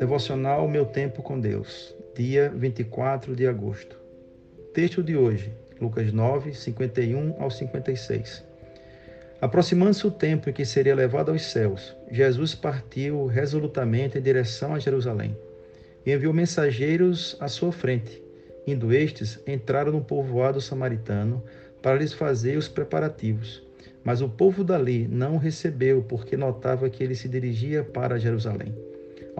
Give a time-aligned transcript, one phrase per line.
[0.00, 3.98] Devocional Meu Tempo com Deus, dia 24 de agosto.
[4.72, 8.42] Texto de hoje, Lucas 9, 51 ao 56.
[9.42, 14.78] Aproximando-se o tempo em que seria levado aos céus, Jesus partiu resolutamente em direção a
[14.78, 15.36] Jerusalém
[16.06, 18.22] e enviou mensageiros à sua frente.
[18.66, 21.44] Indo estes, entraram no povoado samaritano
[21.82, 23.62] para lhes fazer os preparativos.
[24.02, 28.74] Mas o povo dali não o recebeu, porque notava que ele se dirigia para Jerusalém.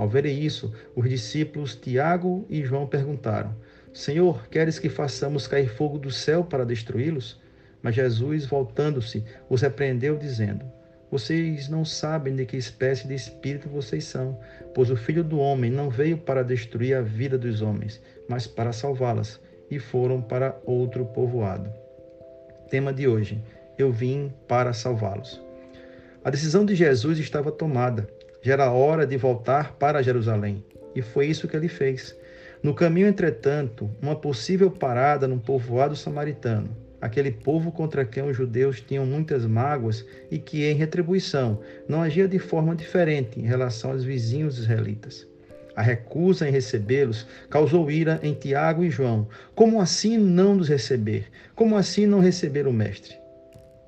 [0.00, 3.54] Ao verem isso, os discípulos Tiago e João perguntaram:
[3.92, 7.38] Senhor, queres que façamos cair fogo do céu para destruí-los?
[7.82, 10.64] Mas Jesus, voltando-se, os repreendeu, dizendo:
[11.10, 14.40] Vocês não sabem de que espécie de espírito vocês são,
[14.74, 18.72] pois o Filho do Homem não veio para destruir a vida dos homens, mas para
[18.72, 19.38] salvá-las.
[19.70, 21.70] E foram para outro povoado.
[22.70, 23.38] Tema de hoje:
[23.76, 25.42] Eu vim para salvá-los.
[26.24, 28.08] A decisão de Jesus estava tomada.
[28.42, 30.64] Já era hora de voltar para Jerusalém.
[30.94, 32.16] E foi isso que ele fez.
[32.62, 36.68] No caminho, entretanto, uma possível parada num povoado samaritano,
[37.00, 42.28] aquele povo contra quem os judeus tinham muitas mágoas e que, em retribuição, não agia
[42.28, 45.26] de forma diferente em relação aos vizinhos israelitas.
[45.76, 49.28] A recusa em recebê-los causou ira em Tiago e João.
[49.54, 51.26] Como assim não nos receber?
[51.54, 53.19] Como assim não receber o Mestre?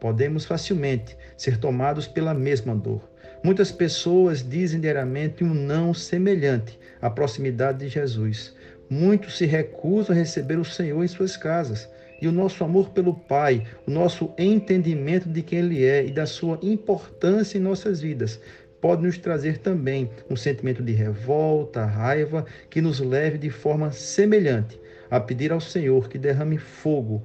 [0.00, 3.06] Podemos facilmente ser tomados pela mesma dor.
[3.44, 8.54] Muitas pessoas dizem diariamente um não semelhante à proximidade de Jesus.
[8.88, 11.88] Muitos se recusam a receber o Senhor em suas casas.
[12.20, 16.26] E o nosso amor pelo Pai, o nosso entendimento de quem Ele é e da
[16.26, 18.40] sua importância em nossas vidas,
[18.80, 24.78] pode nos trazer também um sentimento de revolta, raiva, que nos leve de forma semelhante
[25.10, 27.22] a pedir ao Senhor que derrame fogo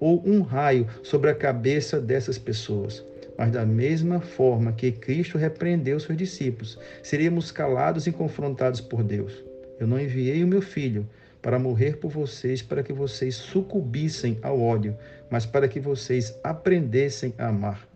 [0.00, 3.04] ou um raio sobre a cabeça dessas pessoas.
[3.36, 9.44] Mas da mesma forma que Cristo repreendeu seus discípulos, seríamos calados e confrontados por Deus.
[9.78, 11.08] Eu não enviei o meu filho
[11.40, 14.96] para morrer por vocês, para que vocês sucumbissem ao ódio,
[15.30, 17.88] mas para que vocês aprendessem a amar.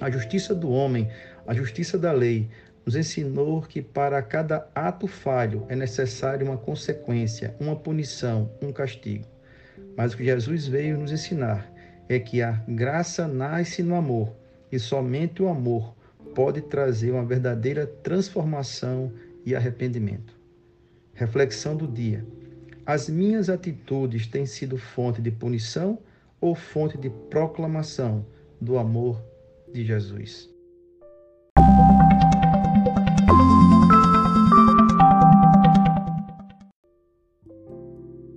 [0.00, 1.08] A justiça do homem,
[1.46, 2.48] a justiça da lei,
[2.84, 9.33] nos ensinou que para cada ato falho é necessário uma consequência, uma punição, um castigo.
[9.96, 11.70] Mas o que Jesus veio nos ensinar
[12.08, 14.34] é que a graça nasce no amor
[14.70, 15.94] e somente o amor
[16.34, 19.12] pode trazer uma verdadeira transformação
[19.44, 20.34] e arrependimento.
[21.14, 22.26] Reflexão do dia:
[22.84, 25.98] As minhas atitudes têm sido fonte de punição
[26.40, 28.26] ou fonte de proclamação
[28.60, 29.22] do amor
[29.72, 30.53] de Jesus?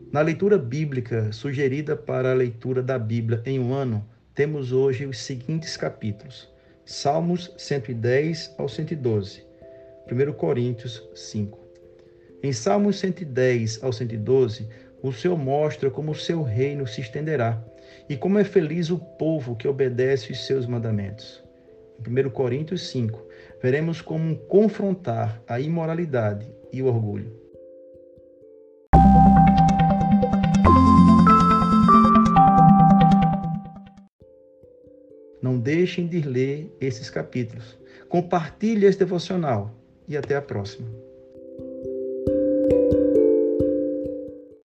[0.09, 5.19] Na leitura bíblica sugerida para a leitura da Bíblia em um ano, temos hoje os
[5.19, 6.50] seguintes capítulos:
[6.85, 9.44] Salmos 110 ao 112,
[10.09, 11.59] 1 Coríntios 5.
[12.41, 14.69] Em Salmos 110 ao 112,
[15.03, 17.62] o Senhor mostra como o seu reino se estenderá
[18.07, 21.44] e como é feliz o povo que obedece os seus mandamentos.
[22.00, 23.28] Em 1 Coríntios 5,
[23.62, 27.47] veremos como confrontar a imoralidade e o orgulho.
[35.47, 37.78] Não deixem de ler esses capítulos.
[38.09, 39.74] Compartilhe esse devocional
[40.06, 40.85] e até a próxima.